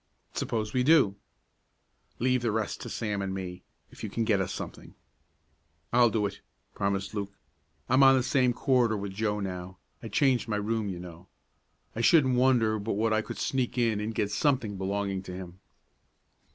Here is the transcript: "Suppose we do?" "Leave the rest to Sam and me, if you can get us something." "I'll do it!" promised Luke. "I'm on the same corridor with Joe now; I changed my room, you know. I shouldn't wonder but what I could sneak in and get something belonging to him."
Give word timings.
"Suppose 0.33 0.73
we 0.73 0.81
do?" 0.81 1.13
"Leave 2.17 2.41
the 2.41 2.51
rest 2.51 2.81
to 2.81 2.89
Sam 2.89 3.21
and 3.21 3.35
me, 3.35 3.61
if 3.91 4.03
you 4.03 4.09
can 4.09 4.23
get 4.23 4.41
us 4.41 4.51
something." 4.51 4.95
"I'll 5.93 6.09
do 6.09 6.25
it!" 6.25 6.41
promised 6.73 7.13
Luke. 7.13 7.37
"I'm 7.87 8.01
on 8.01 8.15
the 8.17 8.23
same 8.23 8.51
corridor 8.51 8.97
with 8.97 9.13
Joe 9.13 9.39
now; 9.39 9.77
I 10.01 10.07
changed 10.07 10.47
my 10.47 10.57
room, 10.57 10.89
you 10.89 10.97
know. 10.97 11.27
I 11.95 12.01
shouldn't 12.01 12.35
wonder 12.35 12.79
but 12.79 12.93
what 12.93 13.13
I 13.13 13.21
could 13.21 13.37
sneak 13.37 13.77
in 13.77 13.99
and 13.99 14.15
get 14.15 14.31
something 14.31 14.75
belonging 14.75 15.21
to 15.21 15.33
him." 15.35 15.59